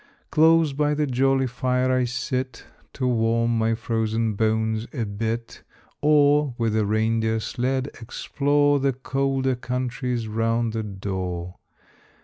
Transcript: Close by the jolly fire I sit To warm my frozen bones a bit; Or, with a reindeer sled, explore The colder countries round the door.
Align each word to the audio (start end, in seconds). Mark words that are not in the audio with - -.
Close 0.31 0.73
by 0.73 0.95
the 0.95 1.05
jolly 1.05 1.45
fire 1.45 1.91
I 1.91 2.05
sit 2.05 2.65
To 2.93 3.05
warm 3.07 3.55
my 3.55 3.75
frozen 3.75 4.33
bones 4.33 4.87
a 4.93 5.05
bit; 5.05 5.61
Or, 6.01 6.55
with 6.57 6.75
a 6.75 6.87
reindeer 6.87 7.39
sled, 7.39 7.87
explore 8.01 8.79
The 8.79 8.93
colder 8.93 9.53
countries 9.53 10.27
round 10.27 10.73
the 10.73 10.81
door. 10.81 11.57